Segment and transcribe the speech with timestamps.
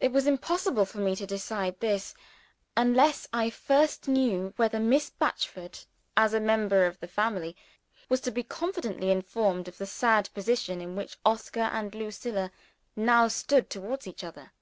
[0.00, 2.14] It was impossible for me to decide this,
[2.74, 5.84] unless I first knew whether Miss Batchford,
[6.16, 7.54] as a member of the family,
[8.08, 12.50] was to be confidentially informed of the sad position in which Oscar and Lucilla
[12.96, 14.52] now stood towards each other.